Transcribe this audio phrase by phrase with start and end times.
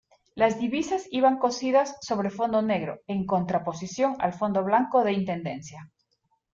[0.33, 5.91] Las divisas iban cosidas sobre fondo negro, en contraposición al fondo blanco de Intendencia.